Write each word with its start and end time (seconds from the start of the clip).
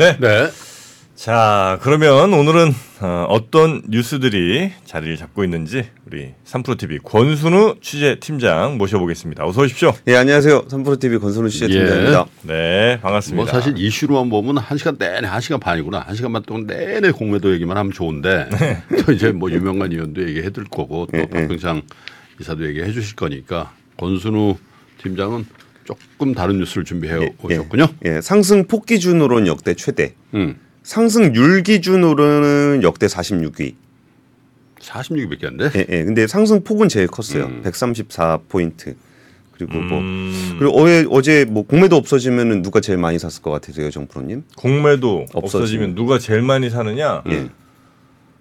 네. 0.00 0.16
네. 0.18 0.48
자, 1.14 1.78
그러면 1.82 2.32
오늘은 2.32 2.72
어, 3.02 3.26
어떤 3.28 3.82
뉴스들이 3.86 4.72
자리를 4.86 5.14
잡고 5.18 5.44
있는지 5.44 5.90
우리 6.06 6.32
3프로TV 6.46 7.02
권순우 7.04 7.80
취재팀장 7.82 8.78
모셔보겠습니다. 8.78 9.44
어서 9.44 9.60
오십시오. 9.60 9.92
예, 10.06 10.16
안녕하세요. 10.16 10.68
3프로TV 10.68 11.20
권선우 11.20 11.50
취재팀장입니다. 11.50 12.24
네, 12.44 12.98
반갑습니다. 13.02 13.42
뭐 13.42 13.52
사실 13.52 13.76
이슈로만 13.76 14.30
보면 14.30 14.56
한 14.56 14.78
시간 14.78 14.96
내내 14.96 15.28
한 15.28 15.42
시간 15.42 15.60
반이구나. 15.60 15.98
한 15.98 16.14
시간만 16.14 16.44
동안 16.44 16.66
내내 16.66 17.10
공매도 17.10 17.52
얘기만 17.52 17.76
하면 17.76 17.92
좋은데 17.92 18.48
또 19.04 19.12
이제 19.12 19.32
뭐 19.32 19.50
유명한 19.50 19.92
의원도 19.92 20.26
얘기해 20.26 20.48
줄 20.48 20.64
거고 20.64 21.08
또 21.12 21.18
예, 21.18 21.24
예. 21.24 21.26
박병창 21.26 21.82
이사도 22.40 22.66
얘기해 22.68 22.90
주실 22.92 23.16
거니까 23.16 23.74
권순우 23.98 24.56
팀장은 25.02 25.44
조금 25.98 26.34
다른 26.34 26.58
뉴스를 26.58 26.84
준비해 26.84 27.14
예, 27.20 27.34
오셨군요. 27.42 27.88
예, 28.04 28.20
상승 28.20 28.66
폭 28.66 28.86
기준으로는 28.86 29.46
역대 29.46 29.74
최대. 29.74 30.14
음. 30.34 30.56
상승률 30.82 31.62
기준으로는 31.62 32.82
역대 32.82 33.06
46위. 33.06 33.74
46위 34.80 35.28
밖에 35.28 35.46
안 35.46 35.56
돼. 35.56 35.70
예, 35.76 35.86
예. 35.88 36.04
근데 36.04 36.26
상승 36.26 36.64
폭은 36.64 36.88
제일 36.88 37.06
컸어요. 37.06 37.44
음. 37.46 37.62
134포인트. 37.64 38.94
그리고 39.52 39.78
뭐 39.78 39.98
음, 39.98 40.56
그리고 40.58 40.74
어제 40.80 41.06
어제 41.10 41.44
뭐 41.44 41.64
공매도 41.66 41.94
없어지면은 41.94 42.62
누가 42.62 42.80
제일 42.80 42.96
많이 42.98 43.18
샀을 43.18 43.42
것 43.42 43.50
같으세요, 43.50 43.90
정프로 43.90 44.24
님? 44.24 44.42
공매도 44.56 45.26
없어지면. 45.34 45.44
없어지면 45.44 45.94
누가 45.94 46.18
제일 46.18 46.40
많이 46.40 46.70
사느냐? 46.70 47.22
예, 47.28 47.50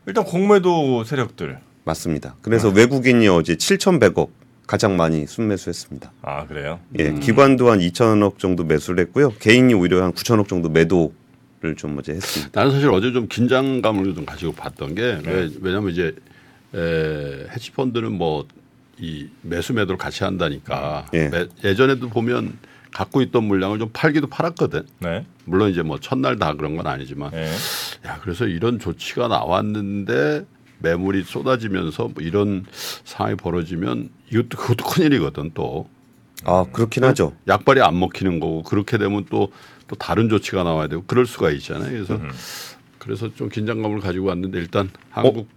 일단 0.06 0.24
공매도 0.24 1.04
세력들. 1.04 1.60
맞습니다. 1.84 2.36
그래서 2.42 2.70
외국인이 2.70 3.28
어제 3.28 3.56
7,100억 3.56 4.30
가장 4.70 4.96
많이 4.98 5.26
순매수했습니다. 5.26 6.12
아, 6.22 6.46
그래요? 6.46 6.80
예, 7.00 7.12
기관도 7.14 7.72
한 7.72 7.80
2천억 7.80 8.38
정도 8.38 8.64
매수를 8.64 9.00
했고요. 9.06 9.32
개인이 9.40 9.74
오히려 9.74 10.04
한 10.04 10.14
9천억 10.14 10.48
정도 10.48 10.70
매도를 10.70 11.76
좀 11.76 11.98
어제 11.98 12.12
했습니다. 12.14 12.52
나는 12.54 12.72
사실 12.76 12.88
어제 12.92 13.12
좀 13.12 13.28
긴장감을 13.28 14.14
좀 14.14 14.26
가지고 14.28 14.52
봤던 14.52 14.94
게 14.94 15.18
네. 15.24 15.32
왜, 15.32 15.50
왜냐하면 15.60 15.90
이제 15.92 16.16
에, 16.76 17.48
헤지펀드는 17.52 18.12
뭐 18.14 18.46
이 19.02 19.30
매수 19.44 19.72
매도를 19.72 19.98
같이 19.98 20.26
한다니까 20.26 21.06
예. 21.14 21.30
매- 21.30 21.48
예전에도 21.64 22.10
보면 22.10 22.58
갖고 22.92 23.22
있던 23.22 23.46
물량을 23.46 23.80
좀 23.80 23.90
팔기도 23.94 24.28
팔았거든. 24.28 24.84
네. 25.00 25.26
물론 25.46 25.72
이제 25.72 25.82
뭐 25.82 25.98
첫날 26.02 26.38
다 26.38 26.54
그런 26.54 26.76
건 26.76 26.86
아니지만 26.86 27.32
네. 27.32 27.50
야 28.06 28.20
그래서 28.22 28.46
이런 28.46 28.78
조치가 28.78 29.30
나왔는데 29.30 30.46
매물이 30.80 31.24
쏟아지면서 31.24 32.10
뭐 32.14 32.24
이런 32.24 32.66
상황이 33.04 33.36
벌어지면 33.36 34.10
이것도 34.32 34.58
그것도 34.58 34.86
큰일이거든 34.86 35.52
또 35.54 35.88
아, 36.46 36.66
그렇긴 36.72 37.04
하죠. 37.04 37.34
약발이 37.48 37.82
안 37.82 38.00
먹히는 38.00 38.40
거고 38.40 38.64
그렇게 38.64 38.98
되면 38.98 39.26
또 39.30 39.50
또 39.90 39.96
다른 39.96 40.30
조치가 40.30 40.62
나와야 40.64 40.88
되고 40.88 41.04
그럴 41.08 41.26
수가 41.26 41.50
있잖아요. 41.50 41.90
그래서 41.90 42.14
음. 42.14 42.30
그래서 43.00 43.34
좀 43.34 43.50
긴장감을 43.50 44.02
가지고 44.02 44.28
왔는데 44.28 44.60
일단 44.60 44.88
한국 45.10 45.48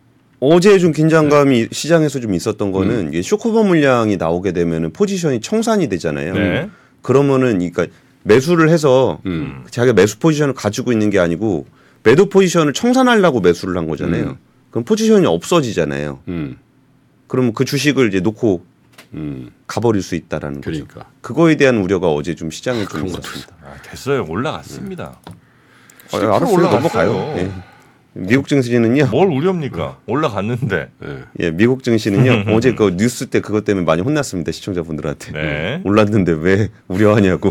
어 0.40 0.58
제 0.58 0.78
좀 0.78 0.92
긴장감이 0.92 1.68
시장에서 1.70 2.18
좀 2.18 2.32
있었던 2.32 2.72
거는 2.72 3.12
음. 3.12 3.22
쇼커버 3.22 3.62
물량이 3.64 4.16
나오게 4.16 4.52
되면은 4.52 4.94
포지션이 4.94 5.42
청산이 5.42 5.90
되잖아요. 5.90 6.32
네. 6.32 6.70
그러면은 7.02 7.58
그러니까 7.58 7.86
매수를 8.22 8.70
해서 8.70 9.20
음. 9.26 9.64
자기가 9.70 9.92
매수 9.92 10.18
포지션을 10.18 10.54
가지고 10.54 10.92
있는 10.92 11.10
게 11.10 11.18
아니고 11.18 11.66
매도 12.02 12.30
포지션을 12.30 12.72
청산하려고 12.72 13.40
매수를 13.40 13.76
한 13.76 13.86
거잖아요. 13.86 14.24
음. 14.24 14.36
그럼 14.72 14.84
포지션이 14.84 15.26
없어지잖아요. 15.26 16.20
음, 16.28 16.58
그러면 17.28 17.52
그 17.52 17.64
주식을 17.64 18.08
이제 18.08 18.20
놓고 18.20 18.64
음, 19.14 19.50
가버릴 19.66 20.02
수 20.02 20.14
있다라는 20.16 20.62
거죠. 20.62 20.86
그러니까 20.86 21.10
그거에 21.20 21.56
대한 21.56 21.76
우려가 21.76 22.08
어제 22.08 22.34
좀 22.34 22.50
시장에 22.50 22.86
좀 22.86 23.06
있었습니다. 23.06 23.54
아, 23.62 23.74
됐어요. 23.82 24.24
올라갔습니다. 24.26 25.20
아, 26.12 26.16
알았어요. 26.16 26.54
올라갔어요. 26.54 27.34
예. 27.36 27.52
미국 28.14 28.48
증시는요. 28.48 29.06
뭘 29.06 29.28
우려입니까? 29.28 29.98
올라갔는데. 30.06 30.90
예. 31.04 31.18
예, 31.40 31.50
미국 31.50 31.82
증시는요. 31.82 32.52
어제 32.56 32.74
그 32.74 32.94
뉴스 32.96 33.26
때 33.26 33.40
그것 33.40 33.64
때문에 33.64 33.84
많이 33.84 34.02
혼났습니다. 34.02 34.52
시청자분들한테. 34.52 35.32
네. 35.32 35.80
올랐는데 35.84 36.32
왜 36.32 36.68
우려하냐고. 36.88 37.50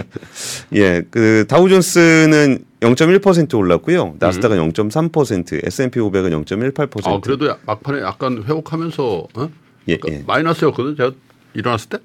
예, 0.74 1.02
그 1.10 1.46
다우존스는 1.48 2.64
0.1% 2.80 3.54
올랐고요. 3.56 4.14
나스닥은 4.18 4.56
0.3%, 4.72 5.66
S&P 5.66 6.00
500은 6.00 6.44
0.18%. 6.44 7.06
아 7.08 7.20
그래도 7.20 7.48
야- 7.48 7.58
막판에 7.66 8.00
약간 8.02 8.42
회복하면서 8.44 9.26
어? 9.34 9.50
예, 9.88 9.94
아까 9.94 10.12
예. 10.12 10.22
마이너스였거든 10.26 10.96
제가 10.96 11.12
일어났을 11.54 11.88
때 11.90 11.98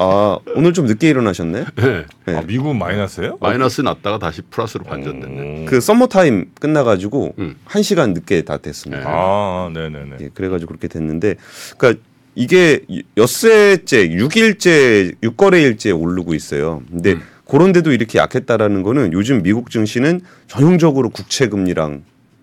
아, 0.00 0.38
오늘 0.54 0.72
좀 0.72 0.86
늦게 0.86 1.10
일어나셨네. 1.10 1.58
예. 1.58 2.04
네. 2.26 2.36
아, 2.36 2.42
미국 2.46 2.74
마이너스예요? 2.74 3.36
마이너스 3.40 3.80
났다가 3.80 4.18
다시 4.18 4.42
플러스로 4.42 4.84
반전됐네. 4.84 5.40
음. 5.40 5.66
그 5.66 5.80
서머 5.80 6.06
타임 6.06 6.52
끝나가지고 6.60 7.34
음. 7.38 7.56
한 7.64 7.82
시간 7.82 8.14
늦게 8.14 8.42
다 8.42 8.58
됐습니다. 8.58 9.04
아, 9.06 9.70
네네네. 9.74 10.16
예, 10.20 10.28
그래가지고 10.32 10.68
그렇게 10.68 10.86
됐는데, 10.86 11.34
그러니까 11.76 12.00
이게 12.36 12.82
엿새째, 13.16 14.10
6일째, 14.10 15.16
6거래일째 15.20 16.00
오르고 16.00 16.34
있어요. 16.34 16.80
근데 16.88 17.14
음. 17.14 17.22
그런데도 17.48 17.92
이렇게 17.92 18.18
약했다라는 18.18 18.82
거는 18.82 19.12
요즘 19.12 19.42
미국 19.42 19.70
증시는 19.70 20.20
전형적으로 20.46 21.08
국채 21.10 21.48
금리랑 21.48 22.02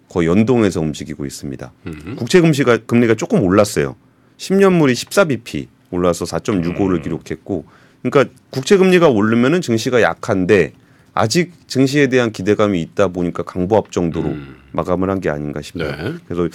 거의 0.09 0.27
연동해서 0.27 0.81
움직이고 0.81 1.25
있습니다. 1.25 1.71
음. 1.87 2.15
국채 2.17 2.41
금리가 2.41 2.79
금리가 2.87 3.15
조금 3.15 3.43
올랐어요. 3.43 3.95
10년물이 4.37 4.93
14bp 4.93 5.67
올라서 5.91 6.25
4.65를 6.25 7.03
기록했고, 7.03 7.65
그러니까 8.01 8.33
국채 8.49 8.77
금리가 8.77 9.09
오르면은 9.09 9.61
증시가 9.61 10.01
약한데 10.01 10.73
아직 11.13 11.51
증시에 11.67 12.07
대한 12.07 12.31
기대감이 12.31 12.81
있다 12.81 13.07
보니까 13.09 13.43
강보합 13.43 13.91
정도로 13.91 14.29
음. 14.29 14.55
마감을 14.71 15.09
한 15.09 15.21
게 15.21 15.29
아닌가 15.29 15.61
싶어요. 15.61 15.91
네. 15.91 16.13
그래서 16.27 16.49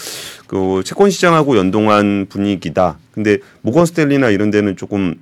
그 0.46 0.82
채권 0.84 1.08
시장하고 1.10 1.56
연동한 1.56 2.26
분위기다. 2.28 2.98
근데 3.12 3.38
모건 3.62 3.86
스탠리나 3.86 4.28
이런 4.30 4.50
데는 4.50 4.76
조금 4.76 5.14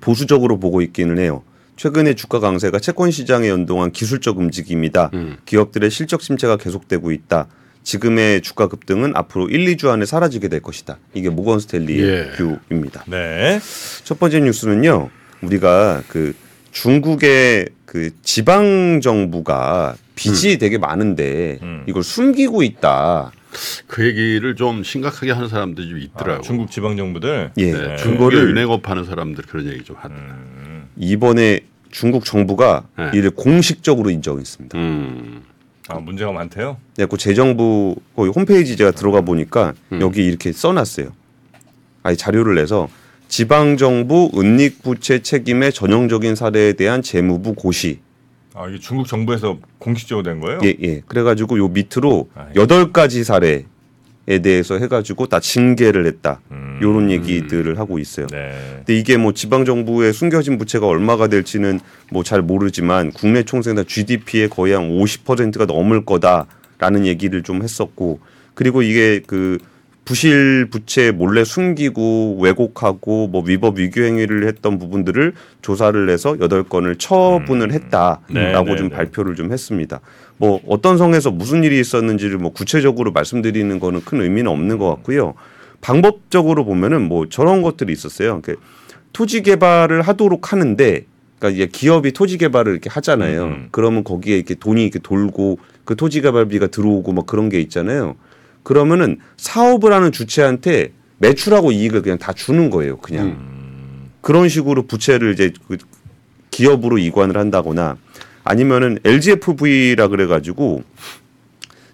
보수적으로 0.00 0.58
보고 0.60 0.82
있기는 0.82 1.18
해요. 1.18 1.42
최근에 1.76 2.14
주가 2.14 2.38
강세가 2.38 2.78
채권 2.78 3.10
시장에 3.10 3.48
연동한 3.48 3.92
기술적 3.92 4.38
움직임이다. 4.38 5.10
음. 5.14 5.36
기업들의 5.46 5.90
실적 5.90 6.20
침체가 6.20 6.56
계속되고 6.56 7.12
있다. 7.12 7.48
지금의 7.82 8.42
주가 8.42 8.68
급등은 8.68 9.16
앞으로 9.16 9.48
1, 9.48 9.64
2주 9.76 9.88
안에 9.88 10.04
사라지게 10.06 10.48
될 10.48 10.60
것이다. 10.60 10.98
이게 11.14 11.30
모건 11.30 11.58
스탠리의 11.58 12.00
예. 12.00 12.30
view입니다. 12.36 13.04
네. 13.08 13.58
첫 14.04 14.20
번째 14.20 14.40
뉴스는요. 14.40 15.10
우리가 15.42 16.02
그 16.08 16.34
중국의 16.70 17.68
그 17.84 18.10
지방 18.22 19.00
정부가 19.02 19.96
빚이 20.14 20.58
되게 20.58 20.78
많은데 20.78 21.58
음. 21.62 21.84
이걸 21.88 22.02
숨기고 22.02 22.62
있다. 22.62 23.32
그 23.86 24.06
얘기를 24.06 24.54
좀 24.56 24.82
심각하게 24.82 25.32
하는 25.32 25.48
사람들이 25.48 25.88
좀 25.88 25.98
아, 25.98 26.00
있더라고. 26.00 26.42
중국 26.42 26.70
지방 26.70 26.96
정부들. 26.96 27.50
예. 27.58 27.72
네. 27.72 27.96
중국의 27.96 28.38
은행업 28.40 28.88
하는 28.88 29.04
사람들 29.04 29.44
그런 29.46 29.66
얘기 29.66 29.82
좀 29.82 29.96
하더라. 29.96 30.20
음. 30.20 30.81
이번에 30.96 31.60
중국 31.90 32.24
정부가 32.24 32.84
네. 32.98 33.10
이를 33.14 33.30
공식적으로 33.30 34.10
인정했습니다. 34.10 34.78
음. 34.78 35.42
아, 35.88 35.98
문제가 35.98 36.32
많대요. 36.32 36.78
그래서 36.96 37.16
재정부 37.16 37.96
거기 38.16 38.30
홈페이지 38.30 38.76
제가 38.76 38.92
들어가 38.92 39.20
보니까 39.20 39.74
음. 39.92 40.00
여기 40.00 40.24
이렇게 40.24 40.52
써놨어요. 40.52 41.12
아니 42.02 42.16
자료를 42.16 42.54
내서 42.54 42.88
지방 43.28 43.76
정부 43.76 44.30
은닉 44.34 44.82
부채 44.82 45.20
책임의 45.20 45.72
전형적인 45.72 46.34
사례에 46.34 46.74
대한 46.74 47.02
재무부 47.02 47.54
고시. 47.54 48.00
아, 48.54 48.68
이게 48.68 48.78
중국 48.78 49.06
정부에서 49.06 49.58
공식적으로 49.78 50.22
된 50.22 50.40
거예요? 50.40 50.60
예, 50.64 50.74
예. 50.82 51.00
그래가지고 51.06 51.58
요 51.58 51.68
밑으로 51.68 52.28
아, 52.34 52.48
예. 52.50 52.60
여덟 52.60 52.92
가지 52.92 53.24
사례 53.24 53.64
에 54.28 54.38
대해서 54.38 54.78
해가지고 54.78 55.26
다 55.26 55.40
징계를 55.40 56.06
했다. 56.06 56.40
음. 56.52 56.78
요런 56.80 57.10
얘기들을 57.10 57.78
하고 57.78 57.98
있어요. 57.98 58.28
네. 58.28 58.52
근데 58.76 58.96
이게 58.96 59.16
뭐 59.16 59.32
지방 59.32 59.64
정부의 59.64 60.12
숨겨진 60.12 60.58
부채가 60.58 60.86
얼마가 60.86 61.26
될지는 61.26 61.80
뭐 62.10 62.22
잘 62.22 62.40
모르지만 62.40 63.10
국내 63.10 63.42
총생산 63.42 63.84
GDP의 63.84 64.48
거의 64.48 64.74
한 64.74 64.88
50%가 64.90 65.66
넘을 65.66 66.04
거다라는 66.04 67.04
얘기를 67.04 67.42
좀 67.42 67.62
했었고 67.62 68.20
그리고 68.54 68.82
이게 68.82 69.20
그 69.26 69.58
부실 70.04 70.66
부채 70.68 71.12
몰래 71.12 71.44
숨기고 71.44 72.38
왜곡하고 72.40 73.28
뭐 73.28 73.42
위법 73.46 73.78
위규 73.78 74.02
행위를 74.02 74.46
했던 74.48 74.78
부분들을 74.78 75.34
조사를 75.62 76.08
해서 76.08 76.36
여덟 76.40 76.64
건을 76.64 76.96
처분을 76.96 77.72
했다라고 77.72 78.26
네, 78.32 78.52
네, 78.52 78.76
좀 78.76 78.88
네. 78.88 78.96
발표를 78.96 79.36
좀 79.36 79.52
했습니다. 79.52 80.00
뭐 80.38 80.60
어떤 80.66 80.98
성에서 80.98 81.30
무슨 81.30 81.62
일이 81.62 81.78
있었는지를 81.78 82.38
뭐 82.38 82.52
구체적으로 82.52 83.12
말씀드리는 83.12 83.78
거는 83.78 84.04
큰 84.04 84.20
의미는 84.20 84.50
없는 84.50 84.78
것 84.78 84.88
같고요. 84.88 85.34
방법적으로 85.80 86.64
보면은 86.64 87.02
뭐 87.02 87.28
저런 87.28 87.62
것들이 87.62 87.92
있었어요. 87.92 88.40
그 88.42 88.56
토지 89.12 89.42
개발을 89.42 90.02
하도록 90.02 90.52
하는데 90.52 91.04
그러니까 91.38 91.56
이제 91.56 91.66
기업이 91.70 92.12
토지 92.12 92.38
개발을 92.38 92.72
이렇게 92.72 92.90
하잖아요. 92.90 93.44
음. 93.44 93.68
그러면 93.70 94.02
거기에 94.04 94.36
이렇게 94.36 94.54
돈이 94.54 94.82
이렇게 94.82 94.98
돌고 94.98 95.58
그 95.84 95.96
토지 95.96 96.20
개발비가 96.22 96.68
들어오고 96.68 97.12
막 97.12 97.26
그런 97.26 97.48
게 97.48 97.60
있잖아요. 97.60 98.16
그러면은 98.62 99.18
사업을 99.36 99.92
하는 99.92 100.12
주체한테 100.12 100.92
매출하고 101.18 101.72
이익을 101.72 102.02
그냥 102.02 102.18
다 102.18 102.32
주는 102.32 102.70
거예요. 102.70 102.98
그냥 102.98 103.26
음. 103.26 104.10
그런 104.20 104.48
식으로 104.48 104.86
부채를 104.86 105.32
이제 105.32 105.52
그 105.68 105.78
기업으로 106.50 106.98
이관을 106.98 107.36
한다거나 107.36 107.96
아니면은 108.44 108.98
LGFV라 109.04 110.08
그래가지고 110.08 110.82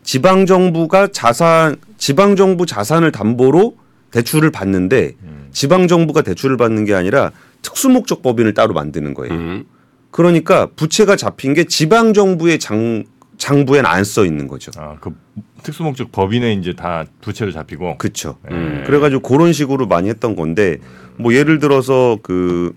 지방 0.02 0.46
정부가 0.46 1.08
자산 1.08 1.76
지방 1.98 2.36
정부 2.36 2.64
자산을 2.64 3.12
담보로 3.12 3.76
대출을 4.10 4.50
받는데 4.50 5.14
지방 5.52 5.88
정부가 5.88 6.22
대출을 6.22 6.56
받는 6.56 6.84
게 6.84 6.94
아니라 6.94 7.32
특수 7.62 7.88
목적 7.88 8.22
법인을 8.22 8.54
따로 8.54 8.72
만드는 8.72 9.14
거예요. 9.14 9.34
음. 9.34 9.64
그러니까 10.10 10.68
부채가 10.76 11.16
잡힌 11.16 11.54
게 11.54 11.64
지방 11.64 12.14
정부의 12.14 12.58
장 12.58 13.04
장부엔 13.38 13.86
안 13.86 14.04
써 14.04 14.24
있는 14.24 14.46
거죠. 14.48 14.70
아 14.76 14.96
그 15.00 15.14
특수목적 15.62 16.12
법인에 16.12 16.52
이제 16.54 16.72
다 16.74 17.04
부채로 17.20 17.50
잡히고. 17.52 17.98
그렇죠. 17.98 18.38
음. 18.50 18.84
그래가지고 18.86 19.22
그런 19.22 19.52
식으로 19.52 19.86
많이 19.86 20.08
했던 20.08 20.36
건데 20.36 20.78
뭐 21.16 21.32
예를 21.34 21.58
들어서 21.58 22.18
그 22.22 22.72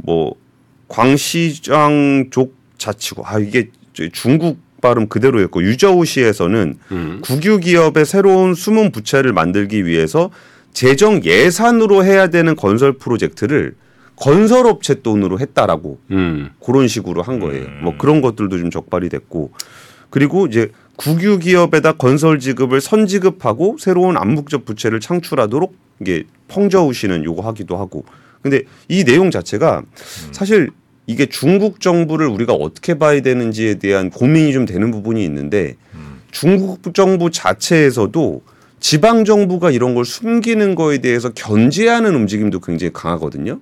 뭐 0.00 0.34
광시장 0.88 2.28
족 2.30 2.54
자치구 2.78 3.22
아 3.24 3.38
이게 3.40 3.70
저 3.92 4.08
중국 4.10 4.58
발음 4.80 5.08
그대로였고 5.08 5.62
유저우시에서는 5.62 6.78
음. 6.92 7.20
국유 7.24 7.58
기업의 7.58 8.04
새로운 8.06 8.54
숨은 8.54 8.92
부채를 8.92 9.32
만들기 9.32 9.84
위해서 9.86 10.30
재정 10.72 11.24
예산으로 11.24 12.04
해야 12.04 12.28
되는 12.28 12.54
건설 12.54 12.92
프로젝트를 12.92 13.74
건설업체 14.16 15.02
돈으로 15.02 15.40
했다라고 15.40 15.98
음. 16.12 16.50
그런 16.64 16.86
식으로 16.86 17.22
한 17.22 17.40
거예요. 17.40 17.64
음. 17.64 17.80
뭐 17.82 17.94
그런 17.98 18.20
것들도 18.20 18.58
좀 18.58 18.70
적발이 18.70 19.08
됐고 19.08 19.50
그리고 20.10 20.46
이제 20.46 20.70
국유 20.96 21.38
기업에다 21.38 21.92
건설 21.92 22.38
지급을 22.40 22.80
선지급하고 22.80 23.76
새로운 23.78 24.16
암묵적 24.16 24.64
부채를 24.64 25.00
창출하도록 25.00 25.74
이게 26.00 26.24
펑저우시는 26.48 27.24
요거 27.24 27.42
하기도 27.42 27.76
하고. 27.76 28.04
근데 28.42 28.62
이 28.88 29.04
내용 29.04 29.30
자체가 29.30 29.82
사실 30.32 30.70
이게 31.06 31.26
중국 31.26 31.80
정부를 31.80 32.26
우리가 32.26 32.52
어떻게 32.52 32.94
봐야 32.94 33.20
되는지에 33.20 33.74
대한 33.74 34.10
고민이 34.10 34.52
좀 34.52 34.66
되는 34.66 34.90
부분이 34.90 35.24
있는데 35.24 35.76
중국 36.30 36.94
정부 36.94 37.30
자체에서도 37.30 38.42
지방 38.80 39.24
정부가 39.24 39.70
이런 39.70 39.94
걸 39.94 40.04
숨기는 40.04 40.74
거에 40.74 40.98
대해서 40.98 41.30
견제하는 41.30 42.14
움직임도 42.14 42.60
굉장히 42.60 42.92
강하거든요. 42.92 43.60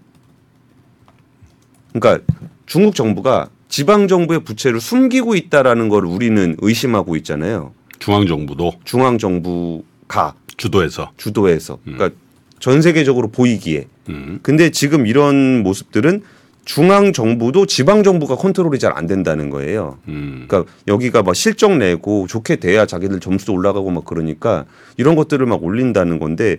그러니까 1.92 2.24
중국 2.66 2.94
정부가 2.94 3.48
지방 3.68 4.08
정부의 4.08 4.40
부채를 4.40 4.80
숨기고 4.80 5.34
있다라는 5.34 5.88
걸 5.88 6.04
우리는 6.04 6.56
의심하고 6.60 7.16
있잖아요. 7.16 7.72
중앙 7.98 8.26
정부도 8.26 8.72
중앙 8.84 9.18
정부가 9.18 10.34
주도해서. 10.56 11.12
주도해서 11.16 11.78
그러니까 11.84 12.10
전 12.58 12.80
세계적으로 12.82 13.28
보이기에. 13.28 13.86
음. 14.08 14.38
근데 14.42 14.70
지금 14.70 15.06
이런 15.06 15.62
모습들은 15.62 16.22
중앙 16.64 17.12
정부도 17.12 17.66
지방 17.66 18.02
정부가 18.02 18.34
컨트롤이 18.36 18.78
잘 18.80 18.92
안 18.96 19.06
된다는 19.06 19.50
거예요. 19.50 19.98
음. 20.08 20.46
그러니까 20.48 20.70
여기가 20.88 21.22
막 21.22 21.34
실적 21.36 21.76
내고 21.76 22.26
좋게 22.26 22.56
돼야 22.56 22.86
자기들 22.86 23.20
점수도 23.20 23.52
올라가고 23.52 23.90
막 23.90 24.04
그러니까 24.04 24.64
이런 24.96 25.14
것들을 25.14 25.44
막 25.46 25.62
올린다는 25.62 26.18
건데 26.18 26.56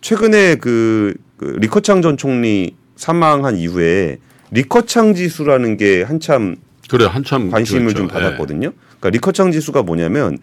최근에 0.00 0.56
그, 0.56 1.14
그 1.36 1.56
리커창 1.60 2.00
전 2.00 2.16
총리 2.16 2.74
사망한 2.96 3.56
이후에 3.56 4.18
리커창 4.50 5.14
지수라는 5.14 5.76
게 5.76 6.02
한참 6.02 6.56
그래 6.88 7.06
한참 7.06 7.50
관심을 7.50 7.82
그랬죠. 7.82 7.98
좀 7.98 8.08
예. 8.08 8.12
받았거든요. 8.12 8.72
그러니까 8.98 9.10
리커창 9.10 9.52
지수가 9.52 9.82
뭐냐면 9.84 10.38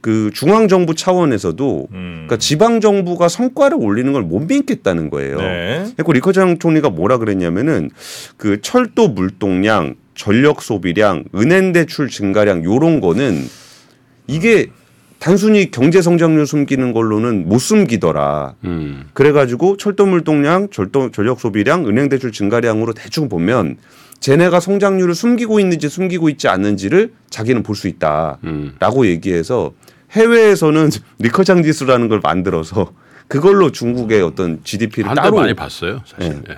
그 0.00 0.30
중앙 0.32 0.68
정부 0.68 0.94
차원에서도 0.94 1.88
음. 1.90 2.12
그러니까 2.26 2.36
지방 2.36 2.80
정부가 2.80 3.28
성과를 3.28 3.76
올리는 3.80 4.12
걸 4.12 4.22
못 4.22 4.40
믿겠다는 4.46 5.10
거예요. 5.10 5.38
네. 5.38 5.86
그리고 5.96 6.12
리커창 6.12 6.58
총리가 6.60 6.90
뭐라 6.90 7.18
그랬냐면은 7.18 7.90
그 8.36 8.60
철도 8.60 9.08
물동량, 9.08 9.96
전력 10.14 10.62
소비량, 10.62 11.24
은행 11.34 11.72
대출 11.72 12.08
증가량 12.08 12.64
요런 12.64 13.00
거는 13.00 13.44
이게 14.28 14.66
단순히 15.18 15.70
경제 15.70 16.00
성장률 16.00 16.46
숨기는 16.46 16.92
걸로는 16.92 17.48
못 17.48 17.58
숨기더라. 17.58 18.54
음. 18.64 19.04
그래가지고 19.14 19.76
철도 19.76 20.06
물동량, 20.06 20.68
절도, 20.70 21.10
전력 21.10 21.40
소비량, 21.40 21.86
은행 21.86 22.08
대출 22.08 22.30
증가량으로 22.30 22.94
대충 22.94 23.28
보면 23.28 23.76
쟤네가 24.20 24.60
성장률을 24.60 25.14
숨기고 25.14 25.60
있는지 25.60 25.88
숨기고 25.88 26.28
있지 26.28 26.48
않는지를 26.48 27.12
자기는 27.30 27.62
볼 27.62 27.74
수 27.76 27.88
있다라고 27.88 28.38
음. 28.44 29.04
얘기해서 29.04 29.72
해외에서는 30.12 30.90
리커창 31.18 31.62
지수라는 31.62 32.08
걸 32.08 32.20
만들어서 32.22 32.92
그걸로 33.28 33.70
중국의 33.70 34.22
어떤 34.22 34.60
GDP를 34.64 35.14
따로 35.14 35.36
많이 35.36 35.52
봤어요, 35.54 36.00
사실. 36.06 36.42
네. 36.46 36.54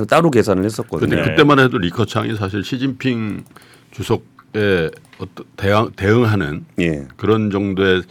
예. 0.00 0.04
따로 0.04 0.30
계산을 0.30 0.64
했었거든요. 0.64 1.10
근데 1.10 1.22
네. 1.22 1.30
그때만 1.30 1.58
해도 1.58 1.76
리커창이 1.78 2.36
사실 2.36 2.62
시진핑 2.62 3.42
주석 3.90 4.22
에 4.56 4.90
어떤 5.18 5.46
대응, 5.56 5.90
대응하는 5.96 6.64
예. 6.80 7.06
그런 7.16 7.50
정도의 7.50 8.02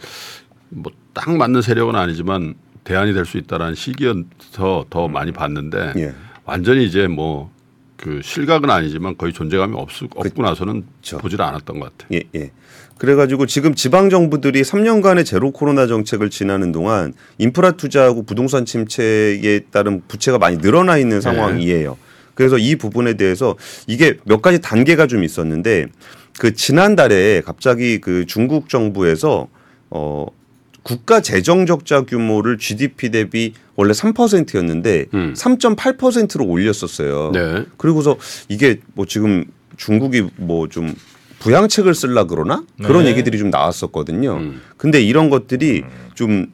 뭐 0.70 0.92
딱 1.14 1.36
맞는 1.36 1.62
세력은 1.62 1.96
아니지만 1.96 2.54
대안이 2.84 3.12
될 3.12 3.24
수 3.26 3.38
있다라는 3.38 3.74
시기여서 3.74 4.86
더 4.88 5.08
많이 5.08 5.32
봤는데 5.32 5.94
예. 5.96 6.14
완전히 6.44 6.86
이제 6.86 7.08
뭐 7.08 7.50
그 7.98 8.20
실각은 8.22 8.70
아니지만 8.70 9.16
거의 9.18 9.32
존재감이 9.32 9.74
없, 9.76 9.88
없고 10.14 10.40
나서는 10.40 10.84
그쵸. 11.00 11.18
보질 11.18 11.42
않았던 11.42 11.80
것 11.80 11.98
같아요. 11.98 12.16
예, 12.16 12.40
예. 12.40 12.52
그래가지고 12.96 13.46
지금 13.46 13.74
지방 13.74 14.08
정부들이 14.08 14.62
3년간의 14.62 15.26
제로 15.26 15.50
코로나 15.50 15.88
정책을 15.88 16.30
지나는 16.30 16.70
동안 16.70 17.12
인프라 17.38 17.72
투자하고 17.72 18.22
부동산 18.22 18.64
침체에 18.64 19.60
따른 19.72 20.02
부채가 20.06 20.38
많이 20.38 20.58
늘어나 20.58 20.96
있는 20.96 21.20
상황이에요. 21.20 21.96
그래서 22.38 22.56
이 22.56 22.76
부분에 22.76 23.14
대해서 23.14 23.56
이게 23.88 24.16
몇 24.22 24.40
가지 24.42 24.60
단계가 24.60 25.08
좀 25.08 25.24
있었는데 25.24 25.86
그 26.38 26.54
지난달에 26.54 27.42
갑자기 27.44 28.00
그 28.00 28.26
중국 28.26 28.68
정부에서 28.68 29.48
어 29.90 30.24
국가 30.84 31.20
재정 31.20 31.66
적자 31.66 32.02
규모를 32.02 32.56
GDP 32.56 33.10
대비 33.10 33.54
원래 33.74 33.90
3%였는데 33.90 35.06
음. 35.14 35.34
3.8%로 35.36 36.46
올렸었어요. 36.46 37.32
네. 37.34 37.64
그리고서 37.76 38.16
이게 38.48 38.78
뭐 38.94 39.04
지금 39.04 39.44
중국이 39.76 40.28
뭐좀 40.36 40.94
부양책을 41.40 41.92
쓸라 41.92 42.24
그러나 42.24 42.62
그런 42.84 43.02
네. 43.02 43.10
얘기들이 43.10 43.36
좀 43.36 43.50
나왔었거든요. 43.50 44.36
음. 44.36 44.60
근데 44.76 45.02
이런 45.02 45.28
것들이 45.28 45.82
좀 46.14 46.46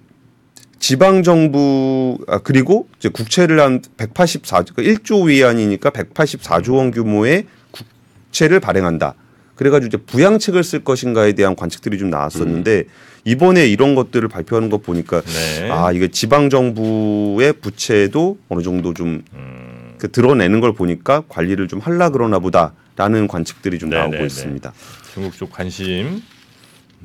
지방 0.87 1.23
정부 1.23 2.19
아 2.29 2.37
그리고 2.37 2.89
이제 2.99 3.09
국채를 3.09 3.59
한 3.59 3.81
184, 3.97 4.65
1조 4.65 5.27
위안이니까 5.29 5.89
184조 5.89 6.75
원 6.75 6.91
규모의 6.91 7.47
국채를 7.71 8.61
발행한다. 8.61 9.15
그래가지고 9.55 9.87
이제 9.87 9.97
부양책을 9.97 10.63
쓸 10.63 10.85
것인가에 10.85 11.33
대한 11.33 11.57
관측들이 11.57 11.97
좀 11.97 12.11
나왔었는데 12.11 12.85
이번에 13.25 13.67
이런 13.67 13.95
것들을 13.95 14.29
발표하는 14.29 14.69
거 14.69 14.77
보니까 14.77 15.23
네. 15.23 15.71
아 15.71 15.91
이게 15.91 16.09
지방 16.09 16.51
정부의 16.51 17.55
부채도 17.63 18.37
어느 18.51 18.61
정도 18.61 18.93
좀그 18.93 20.11
드러내는 20.13 20.61
걸 20.61 20.75
보니까 20.75 21.23
관리를 21.31 21.67
좀 21.67 21.79
할라 21.79 22.11
그러나 22.11 22.39
보다라는 22.41 23.27
관측들이 23.27 23.79
좀 23.79 23.89
네, 23.89 23.97
나오고 23.97 24.13
네, 24.13 24.19
네. 24.19 24.27
있습니다. 24.27 24.71
중국 25.15 25.35
쪽 25.35 25.51
관심 25.51 26.21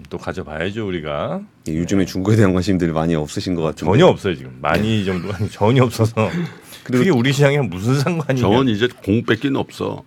또 0.10 0.18
가져봐야죠 0.18 0.88
우리가. 0.88 1.42
예, 1.68 1.76
요즘에 1.76 2.06
중국에 2.06 2.36
대한 2.36 2.54
관심들이 2.54 2.92
많이 2.92 3.16
없으신 3.16 3.56
것 3.56 3.62
같은데. 3.62 3.86
전혀 3.92 4.06
없어요 4.08 4.36
지금. 4.36 4.58
많이 4.62 5.06
정도 5.06 5.32
아니 5.34 5.50
전혀 5.50 5.84
없어서. 5.84 6.30
그게 6.84 7.10
우리 7.10 7.32
시장이랑 7.32 7.70
무슨 7.70 8.00
상관이냐? 8.00 8.42
저건 8.42 8.68
이제 8.70 8.88
공 9.04 9.24
뺏기는 9.24 9.56
없어. 9.60 10.04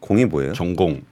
공이 0.00 0.24
뭐예요? 0.24 0.52
전공. 0.52 1.02